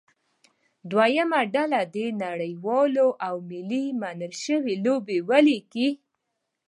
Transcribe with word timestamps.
دویمه 0.91 1.41
ډله 1.53 1.81
دې 1.95 2.07
نړیوالې 2.23 3.07
او 3.27 3.35
ملي 3.49 3.85
منل 4.01 4.33
شوې 4.43 4.73
لوبې 4.85 5.17
ولیکي. 5.29 5.89